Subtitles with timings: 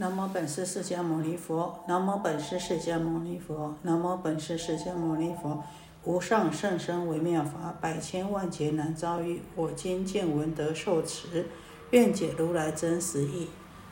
[0.00, 5.60] 南无本师释迦牟尼佛，南无本师释迦牟尼佛，南无本师释迦牟尼佛。
[6.04, 9.42] 无上甚深微妙法，百千万劫难遭遇。
[9.56, 11.46] 我今见闻得受持，
[11.90, 13.48] 愿解如来真实义。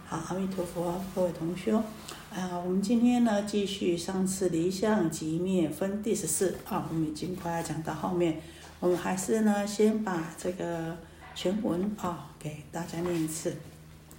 [0.06, 1.74] 好，阿弥陀佛，各位同学，
[2.32, 8.40] 啊，我们今天呢继续上次离相即灭分第十四啊，我们已经快要讲到后面，
[8.78, 10.96] 我们还是呢先把这个
[11.34, 13.56] 全文啊给大家念一次。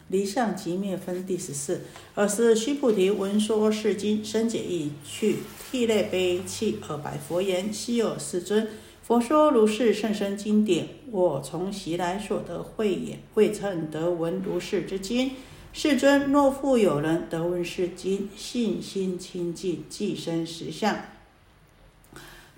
[0.09, 1.81] 离相即灭分第十四。
[2.15, 5.37] 尔时须菩提闻说是经，深解意去，
[5.71, 8.67] 涕泪悲泣，而白佛言：“希有世尊，
[9.03, 15.31] 佛说如是甚深经典，我从昔来所得慧眼，未曾得闻如是之经。
[15.73, 21.05] 世尊，若复有人得闻是经，信心清净，即生实相，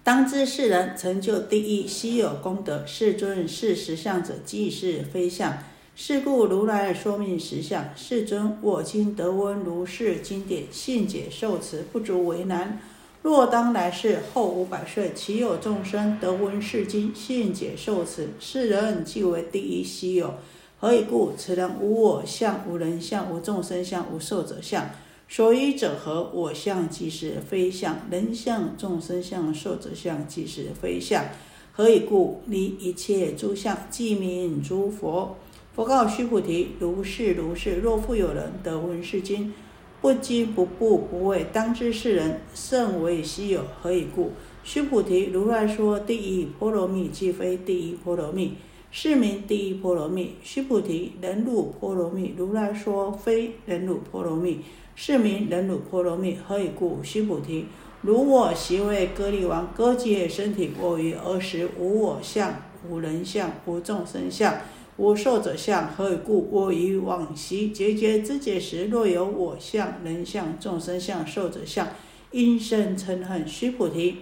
[0.03, 2.85] 当知是人成就第一，稀有功德。
[2.85, 5.57] 世尊，是实相者，即是非相。”
[6.01, 12.79] 是故如来说明实相，世尊，我今得闻如是经典，信解受持，不足为难。
[13.21, 20.35] 若当来世后五百岁，其有众生得闻是经，信解受持，是人即为第一稀有。
[20.79, 21.33] 何以故？
[21.37, 24.89] 此人无我相，无人相，无众生相，无寿者相。
[25.27, 26.31] 所以者何？
[26.33, 31.25] 我相即是非相，人相、众生相、寿者相即是非相。
[31.73, 32.41] 何以故？
[32.45, 35.35] 离一切诸相，即名诸佛。
[35.75, 37.75] 佛告须菩提：“如是如是。
[37.75, 39.53] 若复有人得闻是经，
[40.01, 43.61] 不惊不怖不畏，当知是人甚为稀有。
[43.81, 44.31] 何以故？”
[44.63, 48.55] 须菩提，如来说第一波罗蜜，即非第一波罗蜜，
[48.91, 50.35] 是名第一波罗蜜。
[50.43, 54.59] 须菩提，人辱波罗蜜，如来说非人辱波罗蜜，
[54.95, 56.35] 是名人辱波罗蜜。
[56.45, 57.01] 何以故？
[57.03, 57.67] 须菩提，
[58.01, 62.53] 如我昔为歌利王，割截身体过于儿时，无我相，
[62.89, 64.53] 无人相，无众生相。
[64.99, 66.49] 无寿者相，何以故？
[66.51, 71.87] 我于往昔节节之节时，若有我相、人相、众生相、寿者相，
[72.31, 73.47] 因生嗔恨。
[73.47, 74.17] 须菩提，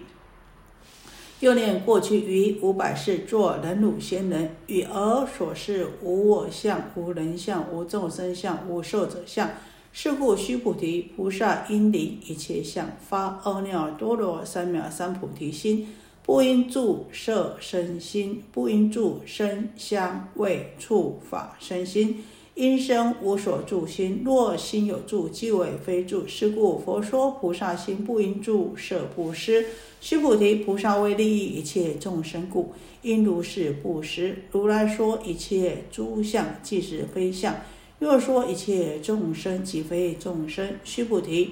[1.39, 9.49] 又念过去于五百世作人汝仙人，与尔所示无我相、无人相、无众生相、无寿者相。
[9.91, 15.87] 是故须菩提，菩萨应离一切相，发阿耨多罗三藐三菩提心。
[16.27, 22.21] 不应住色身心，不应住声香味触法身心，
[22.53, 24.23] 因生无所住心。
[24.25, 26.27] 若心有住，即为非住。
[26.27, 29.67] 是故佛说菩萨心不应住色不施。
[30.01, 32.73] 须菩提，菩萨为利益一切众生故，
[33.03, 34.43] 应如是布施。
[34.51, 37.53] 如来说一切诸相，即是非相；
[37.99, 40.75] 若说一切众生，即非众生。
[40.83, 41.51] 须菩提。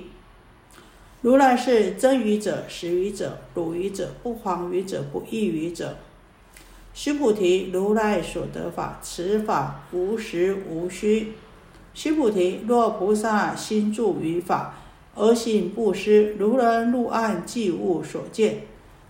[1.25, 5.97] 如来是真语者、实语者、如语者、不谎语者、不异语者。
[6.93, 11.33] 须菩提，如来所得法，此法无实无虚。
[11.95, 14.75] 须菩提，若菩萨心住于法，
[15.15, 18.57] 而行布施，如人入暗，即无所见；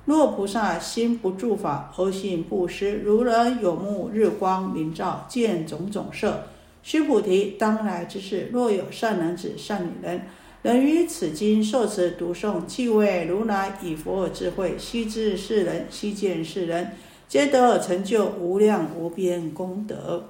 [0.06, 6.48] 若菩萨心不住法，而行布施，如人有目日光明照，见种种色。
[6.82, 10.26] 须菩提，当来之事，若有善男子、善女人。
[10.66, 20.30] 人于此经受持读诵，即为如来以佛智慧，悉知世人，悉见世人，皆得成就无量无边功德。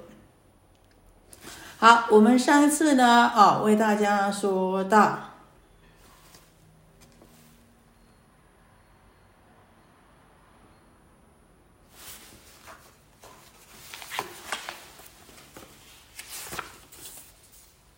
[1.78, 5.30] 好，我们上一次呢，啊，为大家说到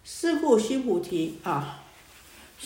[0.05, 1.82] 四故须菩提啊。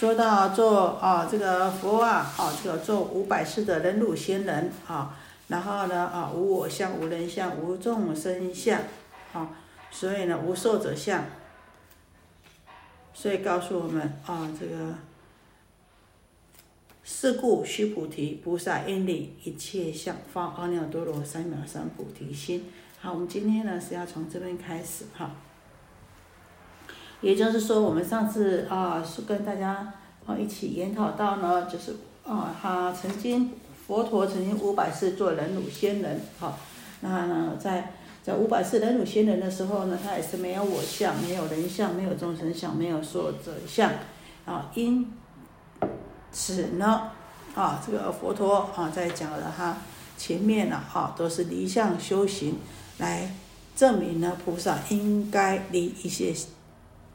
[0.02, 8.80] 说到做啊，这个佛啊，啊，这个做五百世的人辱仙人啊，然后呢啊，无我相，无人相，无众生相，
[9.32, 9.48] 啊，
[9.92, 11.24] 所以呢无寿者相，
[13.14, 14.92] 所以告诉我们啊，这个
[17.04, 22.72] 是故须菩提，菩萨应离一切相，发阿耨多罗三藐三菩提心。
[23.00, 25.30] 好，我们今天呢是要从这边开始哈。
[27.22, 29.92] 也就是说，我们上次啊是跟大家
[30.26, 31.94] 啊一起研讨到呢，就是
[32.26, 33.48] 啊他曾经
[33.86, 36.58] 佛陀曾经五百世做人乳仙人，好，
[37.00, 37.92] 那在
[38.24, 43.88] 在五百世人乳仙人的时候呢，他也是没有我相，没有人相，没有众生相，没有所者相，
[44.44, 45.12] 啊，因
[46.32, 47.10] 此呢，
[47.54, 49.76] 啊这个佛陀啊在讲了他
[50.18, 52.56] 前面呢，啊都是离相修行
[52.98, 53.32] 来
[53.76, 56.34] 证明呢菩萨应该离一些。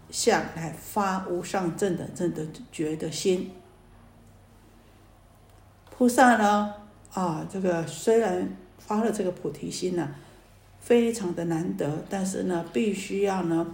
[0.10, 3.52] 相来发无上正等正的觉的心，
[5.90, 6.74] 菩萨呢
[7.14, 10.16] 啊，这个虽然发了这个菩提心呢，
[10.80, 13.68] 非常的难得，但是呢，必须要呢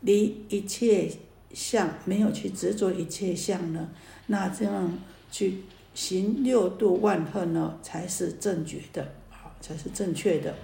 [0.00, 1.08] 离一切
[1.52, 3.88] 相，没有去执着一切相呢，
[4.26, 4.98] 那这样
[5.30, 5.62] 去
[5.94, 10.54] 行六度万恨呢，才是正觉的，好，才是正确的。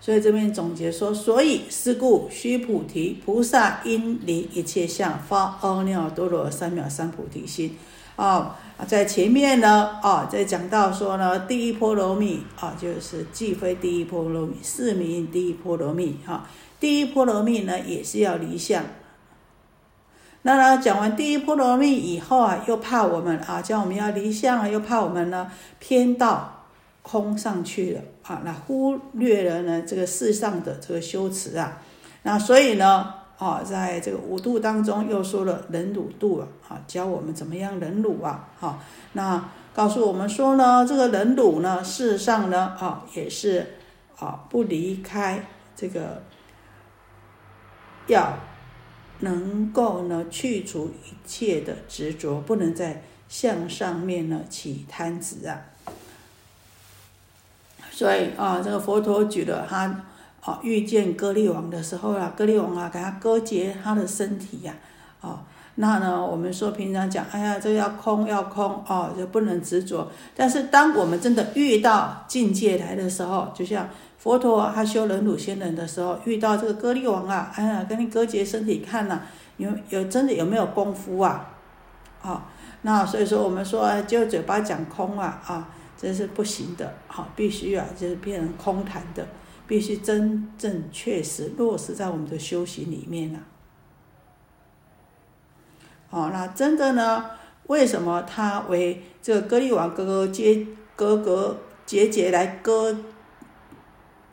[0.00, 7.76] 所以这边总结说，所以是故须菩提菩萨应离一切相，发阿耨多罗三藐三菩提心。
[8.16, 16.16] 啊，在前面呢，啊，在讲到说呢，第一波罗蜜啊，就是既非第一波罗蜜，是名第一波罗蜜。
[16.26, 16.46] 哈，
[16.78, 18.84] 第一波罗蜜呢，也是要离相。
[20.42, 26.59] 那呢，讲完第一波罗蜜以后啊，又怕我们啊，叫我们要离相啊，又怕我们呢偏道
[27.10, 28.00] 空上去了。
[28.22, 31.82] 啊，那忽略了呢这个世上的这个修持啊，
[32.22, 38.78] 那所以呢，啊，在这个五度当中又说了忍辱度啊，啊，教我们怎么样忍辱啊，哈，
[39.14, 43.66] 那告诉我们说呢，这个忍辱呢，事实上呢，啊，也是
[44.16, 46.22] 啊，不离开这个，
[48.06, 48.38] 要
[49.18, 55.66] 能够呢去除一切的执着，不能再向上面呢起贪执啊。
[58.00, 59.94] 所以啊，这个佛陀举了他
[60.40, 64.72] 啊遇见割利王的时候啊，割利王啊给他割截他的身体呀，
[65.20, 65.42] 啊，
[65.74, 70.10] 那呢我们说平常讲，哎呀，这要空要空哦，就不能执着。
[70.34, 73.86] 但是当我们真的遇到境界来的时候，就像
[74.16, 79.20] 佛陀他修忍辱仙人的时候，遇到这个割利王啊，哎呀，跟你割截身体看呐，
[79.58, 81.50] 有有真的有没有功夫啊？
[82.22, 82.46] 啊，
[82.80, 85.68] 那所以说我们说就嘴巴讲空啊，啊。
[86.00, 89.28] 这是不行的，好，必须啊，就是变成空谈的，
[89.66, 93.40] 必须真正确实落实在我们的修行里面呐。
[96.08, 97.32] 好，那真的呢？
[97.66, 100.66] 为什么他为这个割利王哥哥结
[100.96, 102.96] 哥哥结节来割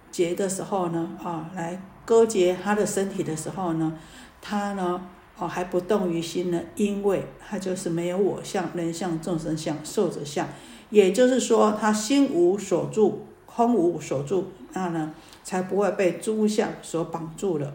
[0.09, 1.17] 结的时候呢？
[1.21, 3.99] 啊，来割结他的身体的时候呢？
[4.41, 5.05] 他呢？
[5.37, 6.59] 哦，还不动于心呢？
[6.77, 10.47] 因为他就是没有我相、人相、众生相、寿者相。
[10.89, 15.13] 也就是说，他心无所住，空无所住，那呢，
[15.44, 17.74] 才不会被诸相所绑住了。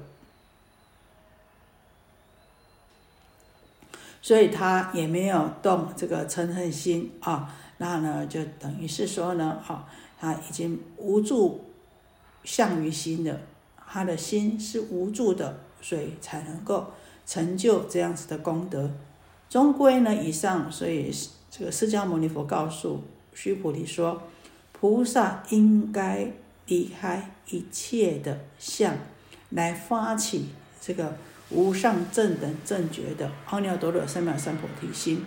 [4.23, 9.87] 所以他也没有动这个嗔恨心啊，那呢，就等于是说呢，啊，
[10.19, 11.65] 他已经无助
[12.45, 13.39] 相于心了，
[13.87, 16.87] 他的心是无助的，所以才能够
[17.27, 18.91] 成就这样子的功德。
[19.51, 21.13] 终归呢，以上，所以。
[21.55, 23.05] 这个释迦牟尼佛告诉
[23.35, 24.23] 须菩提说
[24.73, 26.33] ：“菩萨应该
[26.67, 28.97] 离开一切的相，
[29.51, 30.47] 来发起
[30.81, 31.15] 这个
[31.51, 35.27] 无上正等正觉的阿耨多罗三藐三菩提心。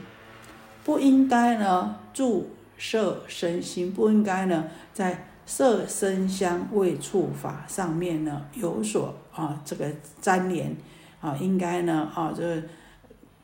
[0.83, 9.85] 不应该呢住色身心，不应该呢在色身香味触法上面呢有所啊这个
[10.21, 10.75] 粘连
[11.21, 12.63] 啊，应该呢啊这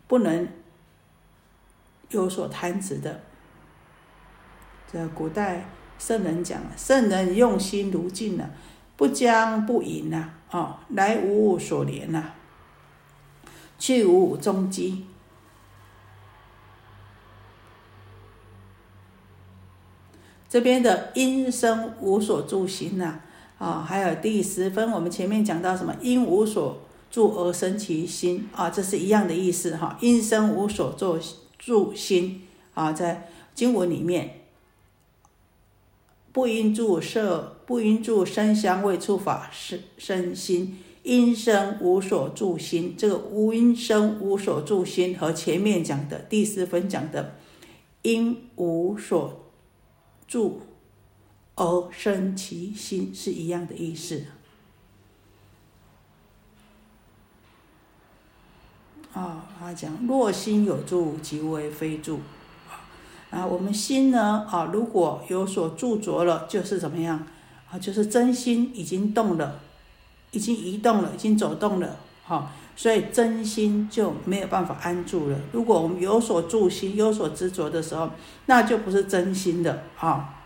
[0.07, 0.48] 不能。”
[2.12, 3.22] 有所贪执的，
[4.92, 8.50] 这古代圣人讲圣人用心如镜呐，
[8.96, 12.24] 不将不迎呐，哦，来无所连呐，
[13.80, 15.06] 去无踪迹。
[20.50, 23.19] 这边的因生无所住心呐，
[23.57, 25.96] 啊，还有第十分，我们前面讲到什么？
[26.02, 26.78] 因无所
[27.10, 29.98] 住而生其心啊，这是一样的意思哈。
[30.02, 31.18] 因生无所住。
[31.61, 32.41] 住心
[32.73, 34.41] 啊，在经文里面，
[36.31, 42.95] 不应住色，不应住声香味触法身身心，因生无所住心。
[42.97, 47.35] 这个无因生无所住心和前面讲的第四分讲的
[48.01, 49.51] 因无所
[50.27, 50.61] 住
[51.53, 54.25] 而生其心是一样的意思。
[59.13, 62.21] 啊，他讲若心有住，即为非住。
[63.30, 67.25] 啊，我们心呢，啊，如果有所著着了，就是怎么样？
[67.71, 69.59] 啊，就是真心已经动了，
[70.31, 71.97] 已经移动了，已经走动了。
[72.25, 75.37] 哈，所以真心就没有办法安住了。
[75.51, 78.09] 如果我们有所住心，有所执着的时候，
[78.45, 79.83] 那就不是真心的。
[79.99, 80.37] 啊。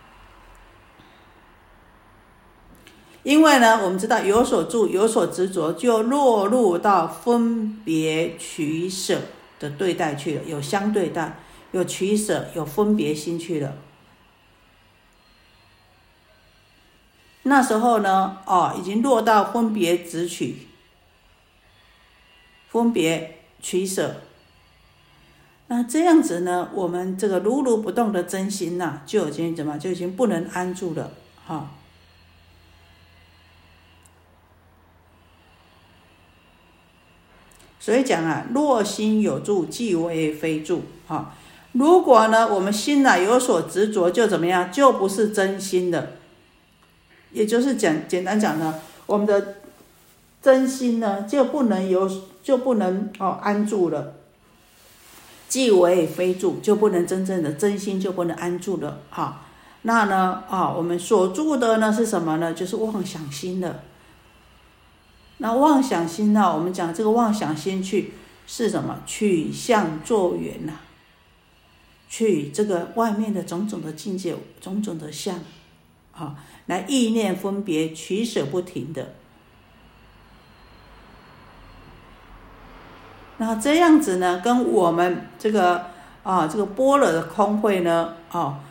[3.25, 9.20] 因为呢，我们知道有所住、有所执着，就落入到分别取舍
[9.60, 11.39] 的对待去了，有相对待，
[11.72, 13.77] 有取舍，有分别心去了。
[17.41, 20.67] 那时候呢，哦，已经落到分别执取、
[22.70, 24.17] 分别取舍。
[25.65, 31.10] 那这样子呢，我们这个如如不动的真心呐，就已经怎么，就已经不能安住了，
[31.48, 31.72] 哈。
[37.86, 40.82] 所以讲啊，若心有住，即为非住。
[41.06, 41.36] 哈，
[41.74, 44.72] 如果呢，我们心呢有所执着，就怎么样？
[44.72, 46.13] 就不是真心的。
[47.32, 48.74] 也就是讲，简单讲呢，
[49.06, 49.58] 我们的
[50.42, 52.10] 真心呢就不能有，
[52.42, 54.15] 就不能哦安住了。
[55.48, 58.98] 即为非住，就不能真正的真心就不能安住了。
[59.12, 59.44] 哈，
[59.84, 62.51] 那呢啊，我们所住的呢是什么呢？
[62.51, 63.82] 就是妄想心的。
[65.38, 66.56] 那妄想心呢？
[66.56, 68.13] 我们讲这个妄想心去
[68.48, 69.01] 是什么？
[69.06, 70.74] 取相作缘呐，
[72.08, 75.39] 去这个外面的种种的境界、种种的相，
[76.13, 76.36] 啊，
[76.68, 79.15] 来意念分别、取舍不停的。
[83.38, 85.88] 那这样子呢，跟我们这个
[86.24, 88.62] 啊，这个般若的空慧呢，啊，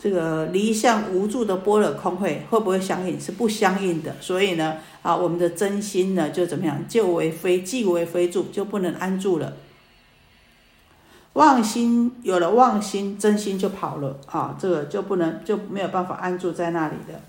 [0.00, 3.20] 这个离相无助的般若空慧会不会相应？
[3.20, 4.16] 是不相应的。
[4.20, 4.76] 所以呢。
[5.00, 6.86] 啊，我们的真心呢，就怎么样？
[6.86, 9.54] 就为非，即为非住，就不能安住了。
[11.34, 17.20] 妄心有了妄心，真心就跑了啊，这个就不能，就没有办法安住在那里的。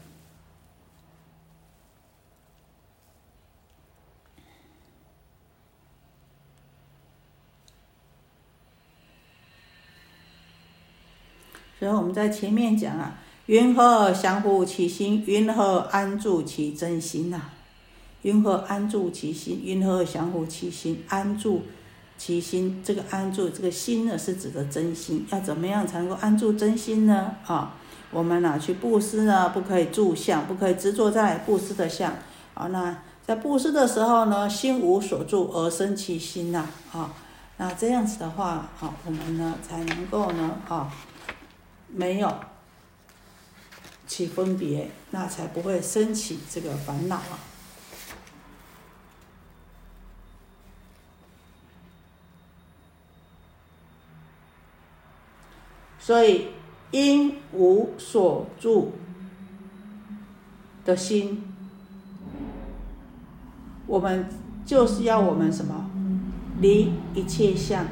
[11.80, 15.24] 所以我们在前面讲啊，云何降伏其心？
[15.26, 17.42] 云何安住其真心呐？
[18.24, 19.62] 云何安住其心？
[19.64, 21.02] 云何降伏其心？
[21.08, 21.64] 安住
[22.18, 25.26] 其心，这个安住这个心呢，是指的真心。
[25.32, 27.34] 要怎么样才能够安住真心呢？
[27.46, 27.74] 啊，
[28.12, 29.48] 我们啊去布施呢？
[29.50, 32.12] 不可以住相，不可以执着在布施的相。
[32.54, 36.68] 啊，那在布施的时候呢，心无所住而生其心呐。
[36.92, 37.14] 啊，
[37.56, 40.92] 那这样子的话，啊，我们呢才能够呢，啊，
[41.92, 42.40] 没有
[44.08, 47.40] 起分别，那才不会升起这个烦恼啊。
[56.00, 56.48] 所以，
[56.90, 58.94] 因无所住
[60.84, 61.44] 的心，
[63.86, 64.28] 我们
[64.66, 65.92] 就是要我们什么
[66.60, 67.86] 离一切相，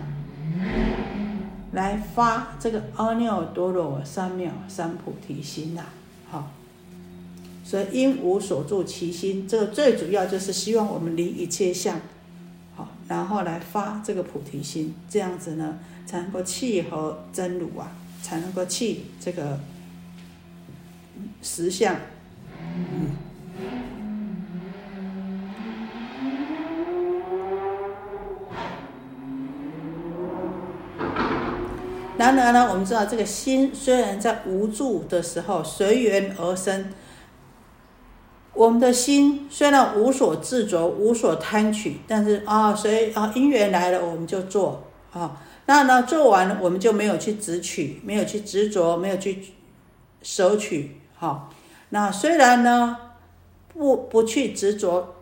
[1.72, 5.86] 来发这个阿耨多罗三藐三菩提心呐。
[6.30, 6.52] 好，
[7.64, 12.00] 所以因无所住其心，这个最主要就是希望我们离一切相，
[12.76, 17.92] 好，然后来发这个菩提心，这样子呢，才能够契合真如啊。
[18.20, 19.58] 才能够去这个
[21.42, 21.96] 实相。
[22.60, 23.12] 嗯
[32.18, 36.92] 然而呢，我们知道这个心虽然在无助的时候随缘而生，
[38.54, 45.42] 我们的心虽然无所执着、无所贪取，但是啊，随啊因缘来了，我们就做啊。
[45.68, 49.44] 那呢，做完了我们就没有去执取，没有去执着，没有去
[50.22, 51.50] 舍取，哈。
[51.90, 52.98] 那虽然呢，
[53.68, 55.14] 不不去执着，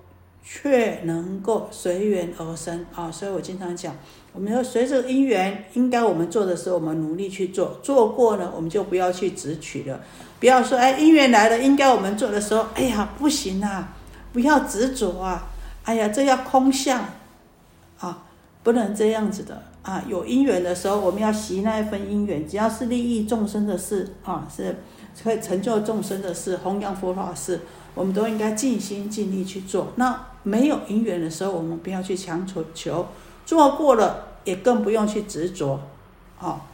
[0.44, 3.12] 却能够随缘而生啊。
[3.12, 3.96] 所以我经常讲，
[4.36, 10.02] 我们要随着因缘，应该我们做的时候，我们努力去做，做过了，我们就不要去执取了。
[10.42, 13.96] 不要说，哎，因缘来了，应该我们做的时候，哎呀，不行啊，
[14.34, 15.48] 不要执着啊，
[15.84, 17.06] 哎呀，这要空相
[18.00, 18.26] 啊，
[18.62, 19.64] 不能这样子的。
[19.84, 22.48] 啊，有因缘的时候，我们要习那一份因缘。
[22.48, 24.76] 只要是利益众生的事啊，是
[25.24, 27.62] 可以成就众生的事、弘扬佛法事，
[27.94, 29.94] 我们都应该尽心尽力去做。
[29.96, 33.08] 那没有因缘的时候，我们不要去强求求，
[33.46, 35.80] 做过了也更不用去执着。
[36.38, 36.68] 好，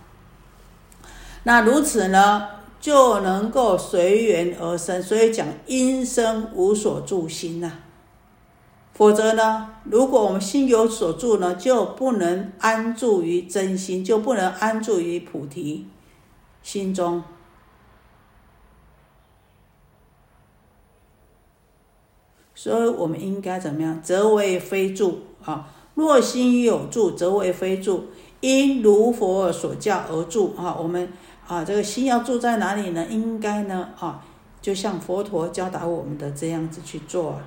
[1.43, 2.47] 那如此呢，
[2.79, 5.01] 就能够随缘而生。
[5.03, 7.71] 所以讲因生无所住心呐。
[8.93, 9.69] 否则呢？
[9.85, 15.87] 如果我们心有所住呢，就不能安住于真心，就不能安住于菩提
[16.61, 17.23] 心中。
[22.53, 23.99] 所以，我们应该怎么样？
[24.03, 25.67] 则为非住啊！
[26.01, 28.05] 若心有住，则为非住。
[28.41, 30.75] 因如佛所教而住啊！
[30.75, 31.13] 我们
[31.47, 33.05] 啊，这个心要住在哪里呢？
[33.07, 34.25] 应该呢啊，
[34.59, 37.39] 就像佛陀教导我们的这样子去做。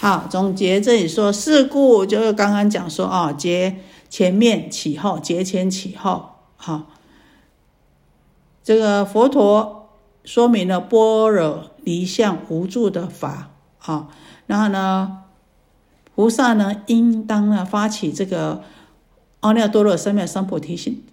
[0.00, 3.76] 好，总结这里说事故，就是刚刚讲说啊，结
[4.08, 6.36] 前面起后，结前起后。
[6.56, 6.86] 好，
[8.64, 9.90] 这个佛陀
[10.24, 13.50] 说明了般若离相无助的法。
[13.76, 14.08] 好，
[14.46, 15.18] 然后呢，
[16.14, 18.62] 菩萨呢，应当呢发起这个
[19.40, 21.04] 阿耨多罗三藐三菩提心，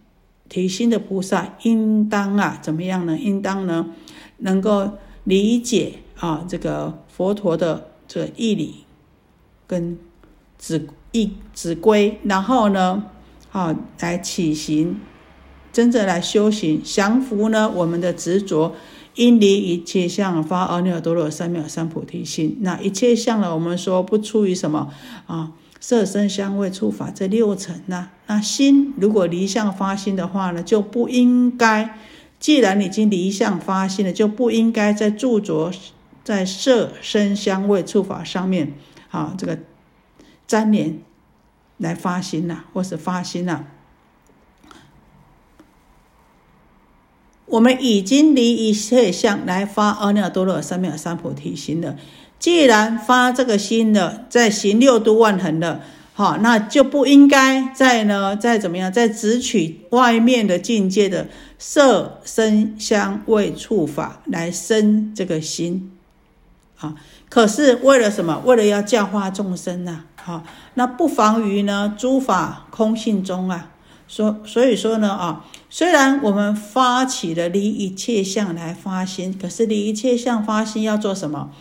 [0.48, 3.17] 提心的菩萨应当啊怎么样呢？
[3.17, 3.88] 应当呢
[4.38, 4.91] 能够
[5.25, 8.85] 理解啊这个佛陀的这个义理
[9.67, 9.97] 跟
[10.57, 13.05] 子义子规，然后呢
[13.51, 14.99] 啊来起行，
[15.73, 18.73] 真正来修行，降服呢我们的执着。
[19.15, 22.55] 因离一切相发阿耨多罗三藐三菩提心。
[22.61, 23.51] 那一切相呢？
[23.51, 24.93] 我们说不出于什么
[25.25, 25.53] 啊？
[25.79, 28.09] 色身香味触法这六层呢？
[28.27, 31.97] 那心如果离相发心的话呢，就不应该。
[32.39, 35.71] 既然已经离相发心了，就不应该在著着
[36.27, 38.74] 在色声香味触法上面
[39.12, 39.60] 啊，这个
[40.48, 41.00] 粘连
[41.77, 43.63] 来发心呐，或是发心呐。
[47.46, 51.96] 我们已经离一切相来发阿耨多罗三藐三菩提心了。
[52.38, 55.81] 既然发这个心了，在行六度万恒了，
[56.13, 65.93] 好，那就不应该再呢，再怎么样，再只取外面的境界的色声香味触法来生这个心
[66.79, 66.96] 啊。
[67.29, 68.41] 可是为了什么？
[68.46, 70.43] 为了要教化众生呐，好，
[70.75, 73.72] 那不妨于呢诸法空性中啊。
[74.07, 81.51] 所所以说呢啊，虽然我们发起了离一切相来发心，可是离一切相发心要做什么？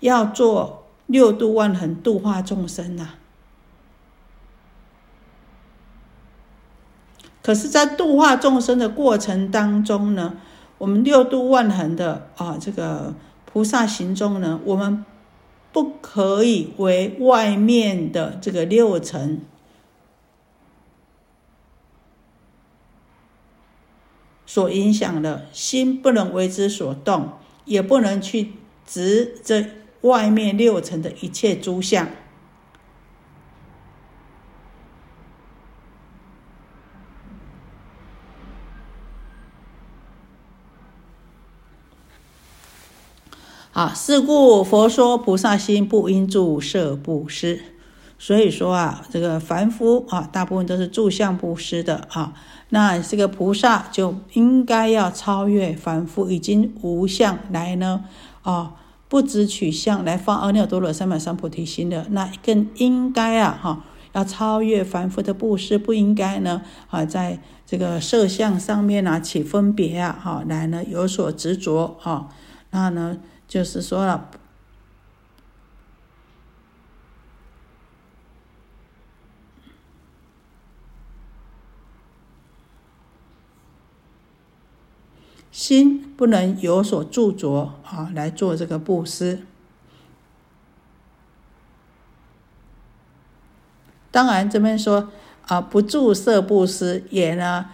[0.00, 3.10] 要做六度万恒度化众生呐。
[7.40, 10.34] 可是，在度化众生的过程当中呢，
[10.78, 13.14] 我们六度万恒的啊这个
[13.52, 15.04] 菩萨行中呢，我们
[15.72, 19.42] 不可以为外面的这个六尘。
[24.46, 27.32] 所影响的心不能为之所动，
[27.64, 28.52] 也不能去
[28.86, 29.66] 执这
[30.02, 32.08] 外面六尘的一切诸相。
[43.72, 47.60] 啊，是故佛说菩萨心不应住色布施。
[48.18, 52.34] 所以说啊，这个凡夫啊，大部分都是住相布施的啊。
[52.68, 58.04] 那这个菩萨就应该要超越凡夫，已经无相来呢
[58.42, 58.74] 啊，
[59.08, 72.28] 不知取相来发阿耨多罗三藐三菩提心的，那更应该啊哈，要超越凡夫的布施，不应该呢啊，在这个色相上面啊起分别啊哈，来呢有所执着啊。
[72.70, 73.18] 那呢
[73.52, 74.30] 就是说了。
[85.50, 89.44] 心不能有所著着啊，来做这个布施。
[94.10, 95.10] 当然这边说
[95.46, 97.68] 啊，不注色布施也呢，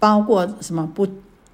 [0.00, 0.84] 包括什么？
[0.84, 1.06] 不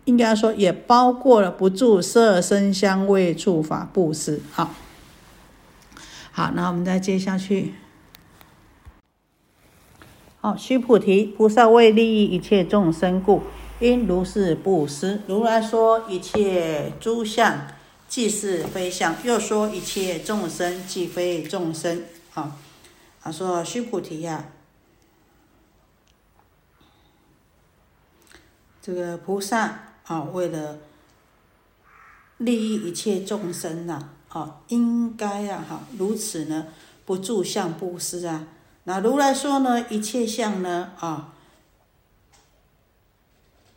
[0.09, 4.41] 应该说也包括了不住色声香味触法布施。
[4.51, 4.75] 好，
[6.33, 7.75] 好，那我们再接下去。
[10.41, 13.43] 好，须菩提，菩萨为利益一切众生故。
[13.81, 17.67] 因如是布施，如来说一切诸相
[18.09, 22.05] 即是非相，又说一切众生即非众生。
[22.33, 22.57] 啊，
[23.21, 24.47] 他说须菩提呀，
[28.81, 30.79] 这个菩萨啊，为了
[32.39, 36.67] 利益一切众生呐，啊，应该呀，哈，如此呢，
[37.07, 38.49] 不住相布施啊。
[38.85, 41.35] 那如来说呢，一切相呢，啊。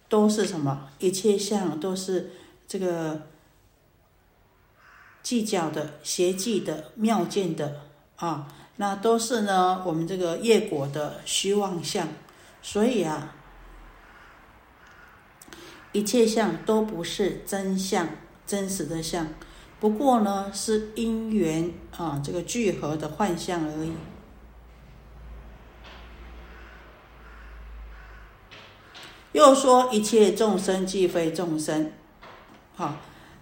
[0.10, 0.89] 都是什么？
[1.00, 2.32] 一切相都是
[2.67, 3.28] 这个
[5.24, 7.80] 计较的、邪计的、妙见的
[8.17, 12.10] 啊，那都是呢我们这个业果的虚妄相。
[12.62, 13.34] 所以啊，
[15.93, 18.08] 一切相都不是真相、
[18.47, 19.27] 真实的相，
[19.80, 23.91] 不过呢是因缘啊这个聚合的幻象而已。
[29.34, 31.91] 又说一切众生即非众生，
[32.75, 32.97] 好，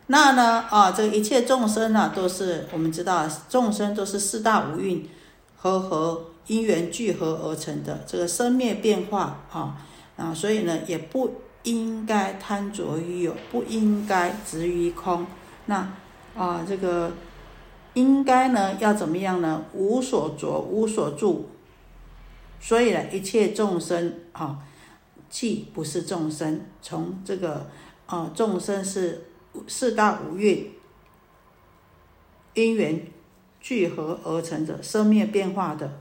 [0.06, 5.10] 那呢啊，这一切众生呢，都是我们知道，众生都是四大五蕴
[5.58, 9.82] 和合因缘聚合而成的，这个生灭变化啊
[10.16, 15.26] 啊，所以呢，也不应该贪着于有，不应该执于空，
[15.68, 15.94] 那
[16.36, 17.12] 啊，这个
[17.94, 19.64] 应该呢要怎么样呢？
[19.74, 21.50] 无所着，无所住，
[22.60, 24.60] 所以呢，一切众生啊。
[25.30, 27.70] 既不是众生，从这个
[28.08, 29.28] 啊，众生是
[29.68, 30.72] 四大五蕴
[32.56, 33.06] 因缘
[33.62, 36.00] 聚合而成的生灭变化的。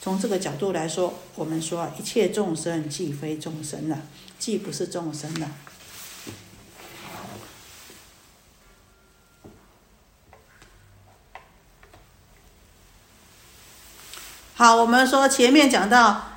[0.00, 3.98] 从这个角度来说，我们说，一切众生既非众生了，
[4.44, 5.48] 既不是众生的。
[14.52, 16.32] 好，我们说前面讲到，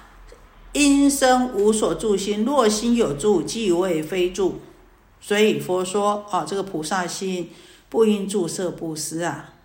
[0.71, 4.61] 因生无所住心，若心有住，即为非住。
[5.19, 7.51] 所以佛说啊，这个菩萨心
[7.89, 9.55] 不应住色布施啊。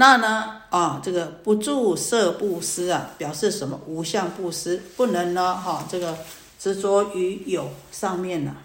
[0.00, 3.78] 那呢啊，这个不住色布施啊，表示什么？
[3.86, 6.16] 无相布施，不能呢哈，这个
[6.58, 8.56] 执着于有上面呢。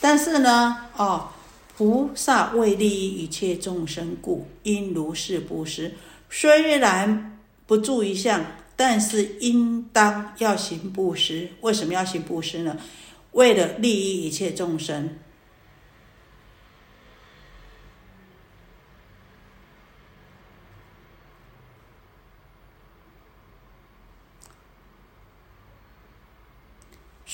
[0.00, 1.28] 但是呢，哦，
[1.76, 5.92] 菩萨为利益一切众生故，应如是布施。
[6.30, 8.42] 虽然不住一相，
[8.76, 11.50] 但是应当要行布施。
[11.60, 12.74] 为什么要行布施呢？
[13.32, 15.18] 为了利益一切众生。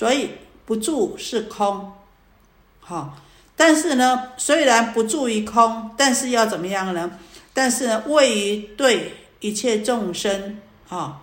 [0.00, 0.30] 所以
[0.64, 1.92] 不住是空，
[2.80, 3.18] 好，
[3.54, 7.18] 但是呢，虽然不住于空，但是要怎么样呢？
[7.52, 10.58] 但是呢位于对一切众生
[10.88, 11.20] 啊，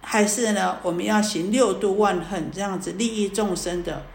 [0.00, 4.06] 还是呢，我们要行六度万恨这样子利益众生的。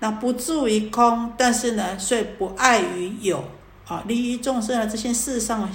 [0.00, 3.42] 那不住于空，但是呢，虽不爱于有
[3.88, 5.70] 啊，利益众生的这些事上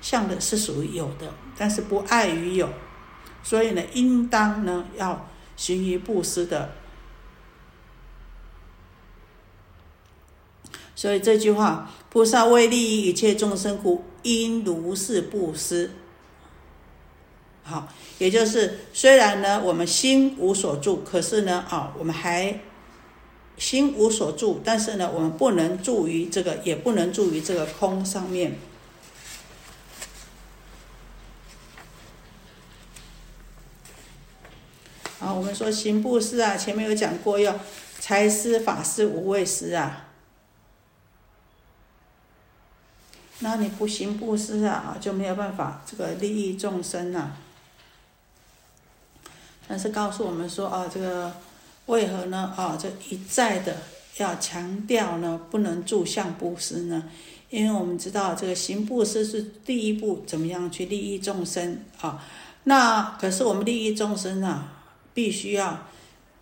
[0.00, 1.26] 相的是属于有的，
[1.58, 2.68] 但是不爱于有，
[3.42, 5.26] 所以呢，应当呢要。
[5.60, 6.70] 行于布施的，
[10.96, 15.90] 所以这句话，菩萨为利益一切众生故，应如是布施。
[17.62, 22.58] 好，也就是虽然呢，我们心无所住，可是呢，啊，我们还
[23.58, 28.58] 心无所住，但是呢，我们不能住于这个，也不能住于这个空上面。
[35.20, 37.54] 啊，我们说行布施啊，前面有讲过，要
[37.98, 40.06] 财施、法施、无畏施啊。
[43.40, 47.36] 那你不行布施啊，就没有办法这个利益众生啊。
[49.68, 51.32] 但是告诉我们说啊，这个
[51.84, 52.54] 为何呢？
[52.56, 53.76] 啊，这一再的
[54.16, 57.04] 要强调呢，不能住相布施呢？
[57.50, 62.24] 因为我们知道这个行布施是第一步，怎么样去利益众生啊？
[62.64, 64.78] 那可是我们利益众生啊。
[65.20, 65.86] 必须要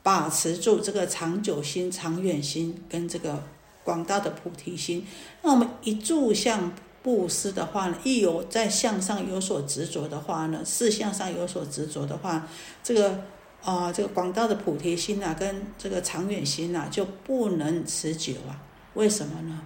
[0.05, 3.43] 把持住这个长久心、长远心跟这个
[3.83, 5.05] 广大的菩提心。
[5.43, 12.47] 那我们一住相布施的话呢，一有在向上有所执着的话呢，事向上有所执着的话，
[12.85, 13.25] 这个
[13.65, 18.63] 啊，这个广大的菩提心啊，跟这个长远心啊，就不能持久啊。
[18.95, 19.61] 为什么呢？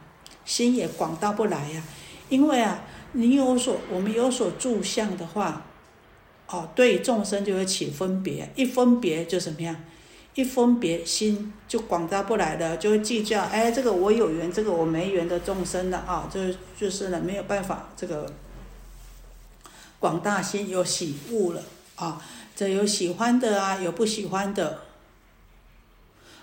[0.46, 1.85] 心也广大不来呀。
[2.31, 5.66] 因为啊，你有所我们有所住相的话。
[6.48, 9.74] 哦，对众生就会起分别，一分别就怎么样？
[10.35, 13.42] 一分别心就广大不来了，就会计较。
[13.42, 16.40] 哎，这个我有缘，这个我没缘的众生了啊，就
[16.78, 18.33] 就是呢没有办法，这个
[19.98, 21.62] 广大心有喜恶了
[21.96, 22.18] 啊，
[22.57, 24.78] 这有喜欢的啊，有不喜欢的。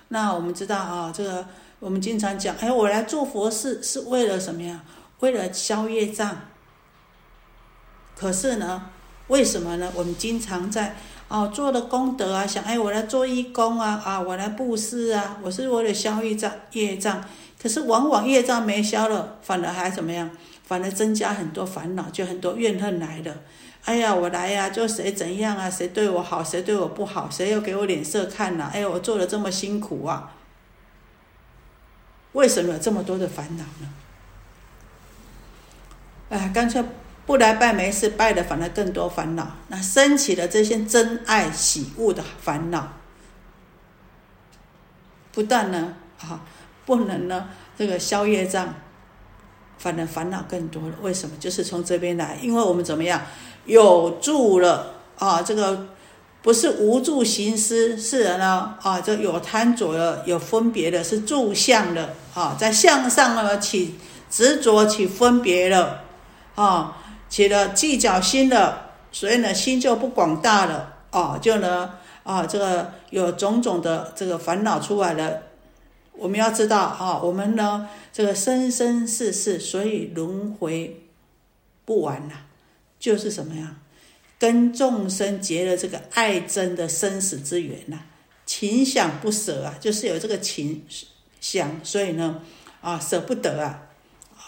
[0.10, 1.48] 那我们知道啊，这个
[1.80, 4.84] 我们经常讲，哎，我来做佛事是为了什么呀？
[5.22, 6.42] 为了消业障。
[8.16, 8.90] 可是呢？
[9.30, 9.92] 为什么呢？
[9.96, 10.96] 我们经常在
[11.28, 17.24] 哦做了功德啊，想哎我来做义工啊啊，我来布施啊，我是为了消业障业障。
[17.62, 20.30] 可是往往业障没消了，反而还怎么样？
[20.64, 23.36] 反而增加很多烦恼，就很多怨恨来了。
[23.86, 25.70] 哎呀，我来呀，就谁怎样啊？
[25.70, 27.30] 谁对我好，谁对我不好？
[27.30, 28.70] 谁又给我脸色看呐？
[28.74, 30.34] 哎呀，我做的这么辛苦啊，
[32.32, 33.90] 为什么有这么多的烦恼呢？
[36.30, 36.84] 哎，干脆。
[37.30, 39.46] 不来拜没事，拜的反而更多烦恼。
[39.68, 42.94] 那升起了这些真爱喜恶的烦恼，
[45.32, 46.42] 不但呢啊，
[46.88, 48.74] 不能呢这个消业障，
[49.78, 50.96] 反而烦恼更多了。
[51.04, 51.38] 为什么？
[51.40, 53.22] 就是从这边来，因为我们怎么样
[53.66, 55.44] 有住了啊？
[55.44, 55.90] 这个
[56.42, 64.00] 不是无住行施，是呢啊，这有贪着了，有分别的，是住相了啊，在相上呢起
[64.32, 66.06] 执着，起分别了
[66.56, 66.96] 啊。
[67.30, 75.44] 起了计较心了，所以呢，心就不广大了哦，就呢啊，这个有种种的这个烦恼出来了。
[76.14, 81.02] 我们要知道啊，我们呢这个生生世世，所以轮回
[81.86, 82.34] 不完呐，
[83.00, 83.78] 就是什么呀？
[84.38, 88.00] 跟众生结了这个爱憎的生死之缘呐，
[88.46, 90.86] 情想不舍啊，就是有这个情
[91.40, 92.42] 想，所以呢，
[92.82, 93.88] 啊，舍不得啊，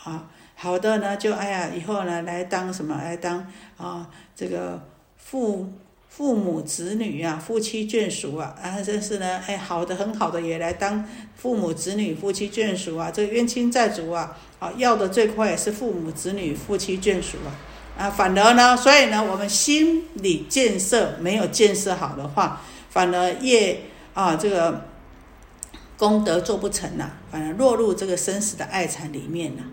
[0.03, 0.29] 啊，
[0.61, 3.47] 好的呢，就哎呀，以后呢，来当什么，来当
[3.77, 4.79] 啊，这个
[5.17, 5.73] 父
[6.07, 11.03] 父母子女啊，夫妻眷属啊，啊，真是呢，哎，好的，很好的，也来当
[11.35, 17.49] 父母子女、夫妻眷属啊，这个冤亲债主啊，啊，要的最快也是父母子女、夫妻眷属啊。
[17.97, 24.85] 啊，反而呢，所以呢，我们心理建设没有建设好的话，反而业啊，这个
[25.97, 29.63] 功德做不成了，反而落入这个生死的爱缠里面了。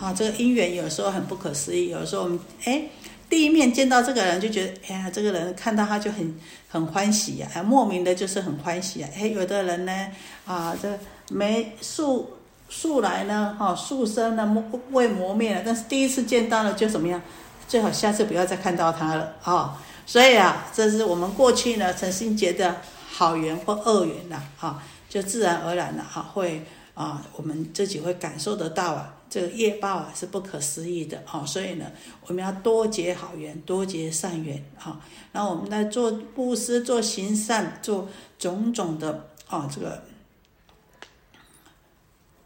[0.00, 2.84] 啊这个因缘有时候很不可思议，有时候我们哎，
[3.28, 6.34] 第一面见到这个人就觉得，哎呀，这个人看到他就很
[6.68, 9.10] 很欢喜呀，莫名的就是很欢喜啊。
[9.14, 10.06] 哎，有的人呢，
[10.46, 10.88] 啊，这
[11.30, 12.36] 没素。
[12.72, 17.20] 素来呢，哈，素生呢磨未磨灭了，但是第一次见到了就怎么样？
[17.66, 19.76] 最好下次不要再看到他了啊！
[20.06, 22.76] 所以啊，这是我们过去呢曾经结的
[23.10, 26.64] 好缘或恶缘呐，哈，就自然而然的哈会
[27.00, 31.90] 啊，我们自己会感受得到啊，这个业报啊是不可思议的啊，所以呢，
[32.26, 35.00] 我们要多结好缘，多结善缘啊，
[35.32, 38.06] 然后我们在做布施、做行善、做
[38.38, 40.02] 种种的啊这个。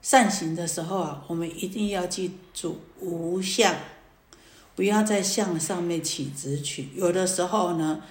[0.00, 3.74] 善行的时候啊，我们一定要记住无相，
[4.76, 6.90] 不要在相上面起执取。
[6.94, 8.02] 有的时候呢，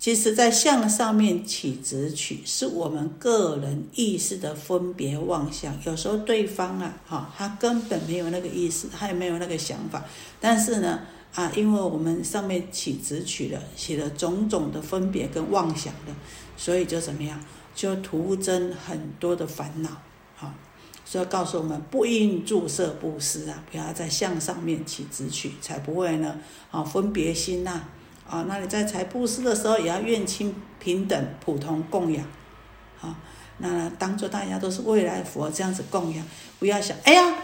[0.00, 5.76] 其实，在相上面起执取，是我们个人意识的分别妄想。
[5.84, 10.02] 有时候对方啊，哈，他根本没有那个意思，他也没有那个想法。
[10.40, 11.00] 但是呢，
[11.34, 16.14] 啊，因为我们上面起执取了，起了种种的分别跟妄想的，
[16.56, 17.38] 所以就怎么样？
[17.74, 19.90] 就徒增很多的烦恼，
[20.40, 20.54] 啊，
[21.04, 26.38] 所以告诉我们不应注射布施啊，不要在相上面起执取，才不会呢，
[26.70, 27.88] 啊，分别心呐，啊，
[28.30, 32.24] 啊那你在财布施的时候也要愿亲平等普通供养，
[33.00, 33.16] 啊，
[33.58, 36.24] 那当做大家都是未来佛这样子供养，
[36.60, 37.34] 不要想，哎呀，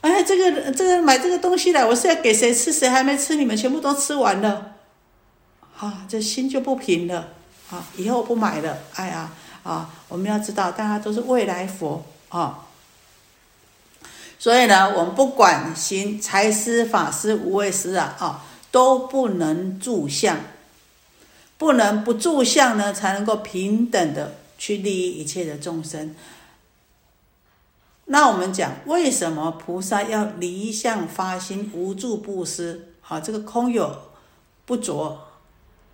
[0.00, 4.72] 哎，这个这个买这个东西来，我是要给谁吃，谁还没吃，你们全部都吃完了，
[5.78, 7.28] 啊，这心就不平了，
[7.70, 9.32] 啊，以后不买了，哎呀。
[9.62, 12.66] 啊，我们要知道，大家都是未来佛啊，
[14.36, 20.40] 所以呢，我们不管行财施、法施、无畏施啊，啊，都不能住相，
[21.56, 26.16] 不能不住相呢，才能够平等的去利益一切的众生。
[28.06, 32.94] 那我们讲，为什么菩萨要离相发心，无住布施？
[33.00, 33.96] 好，这个空有
[34.64, 35.28] 不着，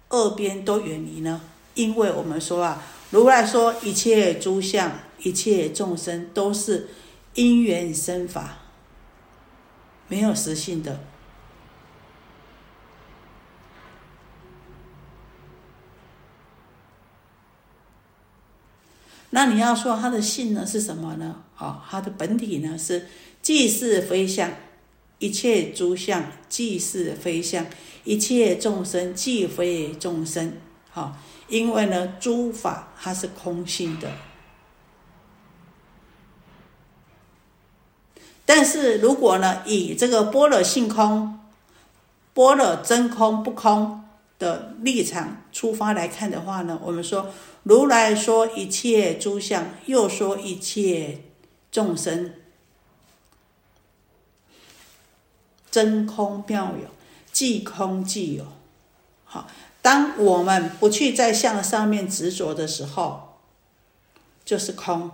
[0.09, 1.43] 二边都远离呢？
[1.75, 2.83] 因为我们说啊。
[3.11, 6.91] 如来说，一切诸相、一切众生都是
[7.35, 8.59] 因缘生法，
[10.09, 11.01] 没有实性的。
[19.31, 21.43] 那你要说他的性呢是什么呢？
[21.59, 23.07] 哦，他的本体呢是
[23.43, 24.51] 即是非相，
[25.19, 27.67] 一切诸相即是非相，
[28.05, 30.53] 一切众生即非众生。
[30.91, 31.17] 好。
[31.49, 34.13] 因为呢，诸法它是空性的，
[38.45, 41.41] 但是如果呢，以这个般若性空、
[42.35, 44.05] 般若真空不空
[44.39, 47.31] 的立场出发来看的话呢，我们说
[47.69, 51.21] 如来说一切诸相，又说一切
[51.71, 52.33] 众生，
[55.71, 56.89] 真空妙有，
[57.31, 58.47] 即空即有，
[59.25, 59.47] 好。
[59.83, 63.39] 当我们不去在相上面执着的时候，
[64.47, 65.11] 就是空。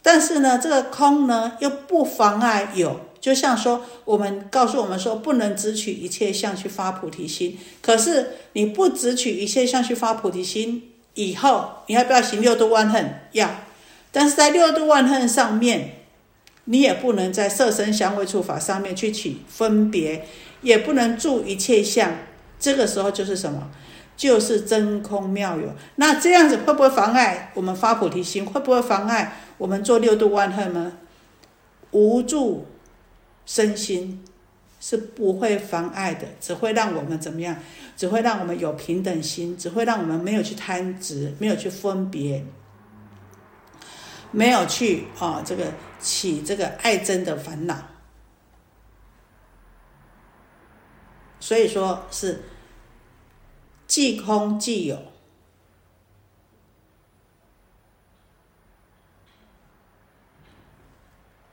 [0.00, 3.00] 但是呢，这个空呢又不妨碍有。
[3.20, 7.58] 就像说，我们告诉我们说，不能只取一切相去发菩提心。
[7.82, 13.20] 可是你不只取一切相去发菩提心，以后你要不要行六度万恨？
[13.32, 13.50] 要。
[14.12, 15.96] 但是在六度万恨上面，
[16.66, 20.24] 你也不能在色身香味触法上面去起分别，
[20.62, 22.12] 也不能住一切相。
[22.60, 23.68] 这个时候就是什么？
[24.16, 28.46] 就是真空妙有，那这样子会不会妨碍我们发菩提心？
[28.46, 30.92] 会不会妨碍我们做六度万恨呢？
[31.90, 32.66] 无助
[33.44, 34.24] 身心
[34.80, 37.56] 是不会妨碍的，只会让我们怎么样？
[37.96, 42.44] 只会让我们有平等心，只会让我们没有去贪执，没有去分别，
[44.30, 47.76] 没有去啊这个起这个爱憎的烦恼。
[51.40, 52.42] 所以说是。
[53.88, 54.98] 即空即有，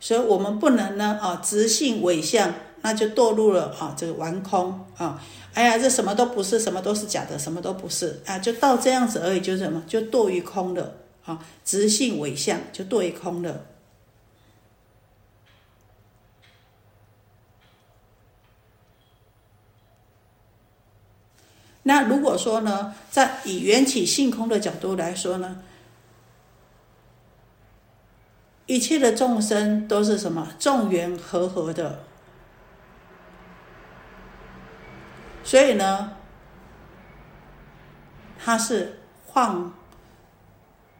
[0.01, 2.53] 所以我们不能呢啊，直性伪相，
[2.85, 5.19] 那就堕入了啊这个玩空啊，
[5.55, 13.65] 哎呀，这什么都不是，什么都是假的，什么都不是啊，就到这样子而已，就是什么，就堕于空了啊，直性伪相就堕于空了。
[21.81, 25.63] 那如果说呢，在以缘起性空的角度来说呢，
[28.67, 32.03] 一切的众生都是什么众缘和合的，
[35.45, 36.17] 所以呢，
[38.43, 39.71] 它是幻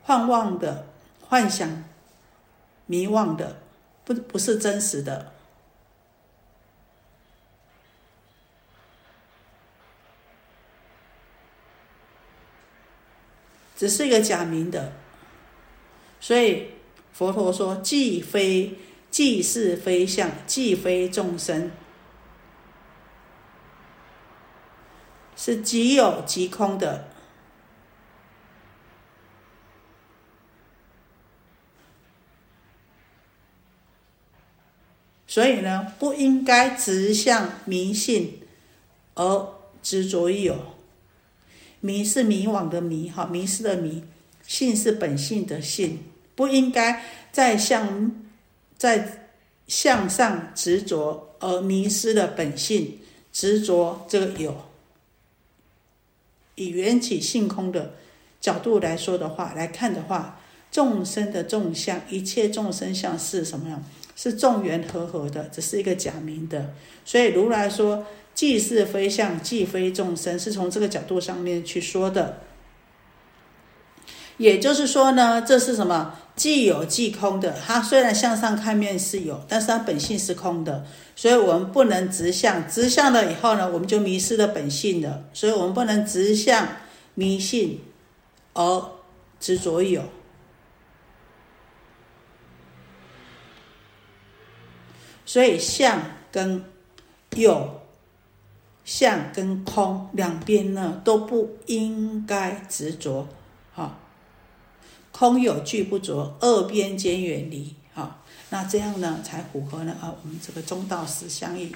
[0.03, 0.87] 幻妄的、
[1.27, 1.83] 幻想、
[2.85, 3.57] 迷妄的，
[4.05, 5.33] 不不是真实的。
[13.75, 14.93] 只是一个假名的，
[16.21, 16.69] 所以
[17.11, 18.77] 佛陀说：既非
[19.11, 21.71] 既是非相，既非众生，
[25.35, 27.09] 是即有即空的。
[35.27, 38.39] 所以呢，不应该直向迷信
[39.15, 40.57] 而执着于有。
[41.81, 44.01] 迷是迷惘的迷，哈，迷失的迷；
[44.47, 46.03] 性是本性的性，
[46.35, 48.11] 不应该再向
[48.77, 49.29] 在
[49.67, 52.97] 向上执着，而迷失了本性，
[53.31, 54.64] 执着这个有。
[56.55, 57.93] 以缘起性空的
[58.41, 60.39] 角度来说的话，来看的话，
[60.71, 63.83] 众生的众相，一切众生相是什么样？
[64.15, 66.73] 是众缘和合的，只是一个假名的。
[67.05, 68.05] 所以如来说。
[68.35, 72.41] 既是非相，既非众生，是从这个角度上面去说的。
[74.35, 76.19] 也就是说呢，这是什么？
[76.35, 77.55] 既有既空的。
[77.65, 80.85] 它虽然向上看面是有，但是它本性是空的。
[81.15, 85.23] 所以我们不能直向，直向了以后呢，我们就迷失了本性了。
[85.33, 86.67] 所以我们不能直向
[87.13, 87.81] 迷信
[88.53, 88.91] 而
[89.39, 90.03] 执着有。
[95.25, 96.63] 所以相跟
[97.35, 97.81] 有。
[98.83, 103.27] 相跟空两边呢都不应该执着，
[103.73, 103.97] 哈，
[105.17, 108.17] 空有俱不着，二边皆远离，哈，
[108.49, 111.73] 那这样呢才符合呢啊我们这个中道实相应。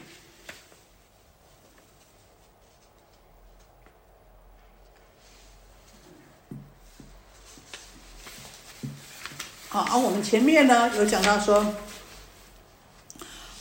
[9.69, 11.73] 好，而我们前面呢有讲到说。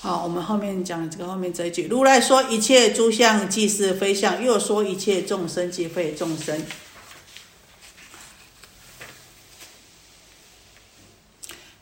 [0.01, 6.65] 好，我们后面讲这个后面这一句，如来说一切诸相即是非相，又说一切众生即非众生。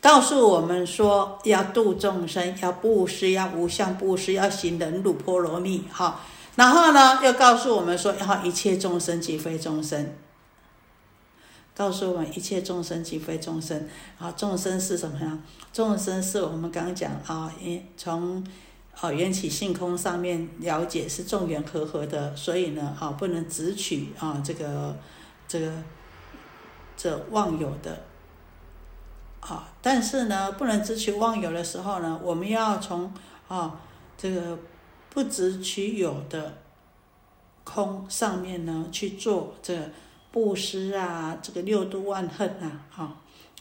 [0.06, 5.82] 告诉我们说要度众生，要布施，要无相布施，要行忍辱波罗蜜。
[5.90, 6.20] 哈，
[6.54, 10.14] 然后呢，又告诉我们说，要一切众生即非众生。
[11.74, 15.40] 告诉我们一切众生即非众生，啊，众生是什么呀？
[15.72, 17.52] 众生是我们刚讲啊，
[17.96, 18.46] 从
[19.00, 24.96] 啊缘起性空上面了解是众缘和合的，所以呢，啊不能只取啊这个
[25.48, 25.72] 这个
[26.96, 28.04] 这妄有的，
[29.48, 33.12] 啊，但是呢，不能只取妄有的时候呢，我们要从
[33.48, 33.80] 啊
[34.18, 34.58] 这个
[35.10, 36.58] 不只取有的
[37.64, 39.76] 空上面呢去做这。
[40.32, 43.16] 布施啊，这个六度万恨啊，哈，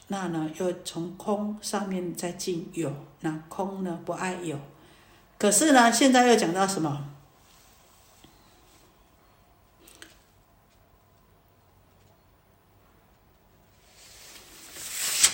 [0.09, 4.59] 那呢又从空上面再进有，那空呢不爱有，
[5.39, 7.14] 可是呢现在又讲到什么？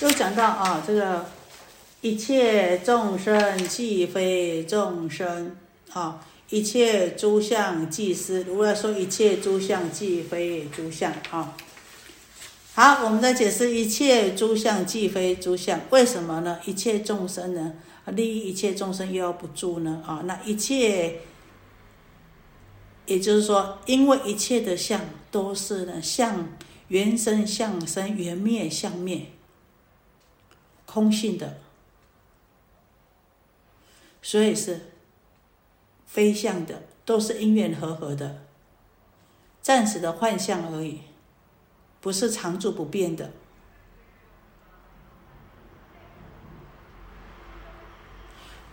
[0.01, 1.25] 又讲到啊，这个
[2.01, 5.55] 一切众生既非众生
[5.93, 6.25] 啊。
[6.49, 11.55] 一切诸相即是，如来说一切诸相即非诸相啊。
[12.73, 16.59] 好，我们再解释一切诸相即非诸相，为什么呢？
[16.65, 17.75] 一切众生呢，
[18.07, 20.03] 利益一切众生又要不住呢？
[20.05, 21.19] 啊，那一切，
[23.05, 24.99] 也就是说，因为一切的相
[25.31, 26.49] 都是呢相
[26.89, 29.27] 原生相生，原灭相灭，
[30.91, 31.59] 空性的，
[34.21, 34.87] 所以是。
[36.05, 38.41] 非相的都是因缘和合的，
[39.61, 41.03] 暂时的幻象而已，
[42.01, 43.31] 不是常住不变的。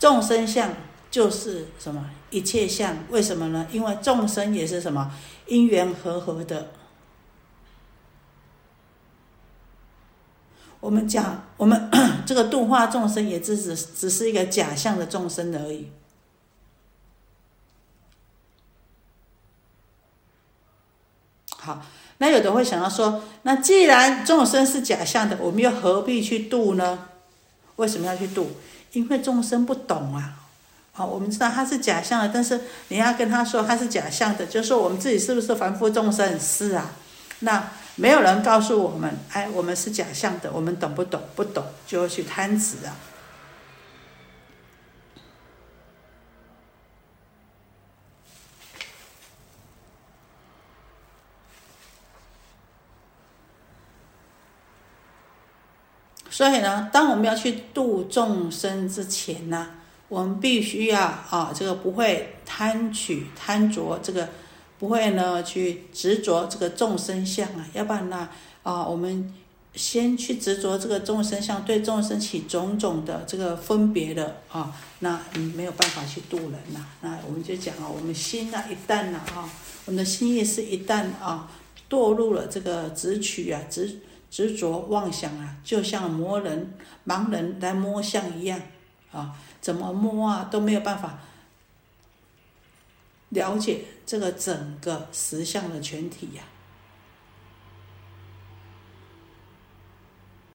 [0.00, 0.74] 众生相
[1.12, 2.10] 就是什么？
[2.30, 3.68] 一切相，为什么呢？
[3.70, 5.16] 因为众生也是什么
[5.46, 6.72] 因缘和合的。
[10.80, 11.90] 我们讲，我们
[12.24, 15.90] 这个度化众生也只只只是一个假象的众生而已。
[21.56, 21.82] 好，
[22.18, 27.08] 那有的会想到说，那既然众生是假象的，我们又何必去度呢？
[27.74, 28.52] 为什么要去度？
[28.92, 30.46] 因为众生不懂啊。
[30.92, 36.38] 好，我们知道它是假象的，但是你要跟他说它是假象的，就是说我们自己是不是凡夫众生？
[36.38, 36.92] 是啊，
[37.40, 37.68] 那。
[38.00, 41.20] 没有人告诉我们，哎，我们是假象的，我们懂不懂？
[41.34, 42.94] 不懂，就会去贪执啊。
[56.30, 59.70] 所以呢，当我们要去度众生之前呢，
[60.06, 64.28] 我们必须要啊，这个不会贪取贪着，这个
[64.78, 68.28] 不会呢去执着这个众生相啊，要不然呢
[68.62, 69.34] 啊，我们
[69.74, 76.86] 先去执着这个众生相，对众生起种种的这个分别的啊，那你没有办法去度人呐。
[77.00, 79.48] 那我们就讲啊，我们心啊，一旦呢啊，
[79.86, 81.50] 我们的心意是一旦啊
[81.90, 84.00] 堕入了这个执取啊执。
[84.30, 86.74] 执着妄想啊，就像魔人、
[87.06, 88.60] 盲人来摸象一样，
[89.10, 91.18] 啊，怎么摸啊都没有办法
[93.30, 96.42] 了解这个整个实相的全体呀。